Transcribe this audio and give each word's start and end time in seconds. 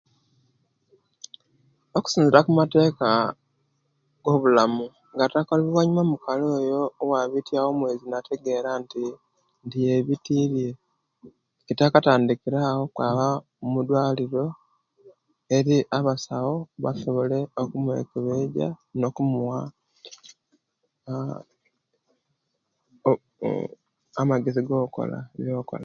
Okusinzirira 1.97 2.39
okumateka 2.41 3.07
gobulamu 4.23 4.85
gattaka 5.17 5.51
oluvanyuma 5.53 6.01
omukali 6.03 6.43
oyo 6.57 6.79
owabityawo 7.01 7.69
omwezi 7.71 8.03
owategera 8.05 8.71
nti 8.81 9.01
yebitirye 9.85 10.67
kitaka 11.65 11.95
atandikire 11.99 12.59
awo 12.69 12.83
akwaaba 12.87 13.27
omudwaliro 13.63 14.45
eri 15.55 15.77
abasawo 15.97 16.55
basobole 16.83 17.39
okumukebeijja 17.61 18.67
no'kumuwa 18.99 19.59
ooh 21.09 23.09
ooh 23.47 23.69
amagezi 24.21 24.57
ogokukola 24.61 25.17
ebyo 25.37 25.55
kukola. 25.59 25.79